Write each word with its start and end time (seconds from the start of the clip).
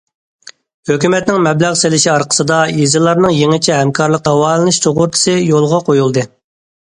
ھۆكۈمەتنىڭ 0.91 1.35
مەبلەغ 1.47 1.75
سېلىشى 1.81 2.09
ئارقىسىدا 2.13 2.57
يېزىلارنىڭ 2.77 3.35
يېڭىچە 3.41 3.77
ھەمكارلىق 3.81 4.25
داۋالىنىش 4.29 4.79
سۇغۇرتىسى 4.87 5.37
يولغا 5.53 5.83
قويۇلدى. 5.91 6.25